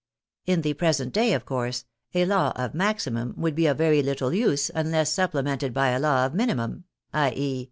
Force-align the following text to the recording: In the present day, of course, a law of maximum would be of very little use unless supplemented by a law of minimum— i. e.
In 0.47 0.63
the 0.63 0.73
present 0.73 1.13
day, 1.13 1.31
of 1.33 1.45
course, 1.45 1.85
a 2.15 2.25
law 2.25 2.53
of 2.55 2.73
maximum 2.73 3.35
would 3.37 3.53
be 3.53 3.67
of 3.67 3.77
very 3.77 4.01
little 4.01 4.33
use 4.33 4.71
unless 4.73 5.13
supplemented 5.13 5.75
by 5.75 5.89
a 5.89 5.99
law 5.99 6.25
of 6.25 6.33
minimum— 6.33 6.85
i. 7.13 7.31
e. 7.35 7.59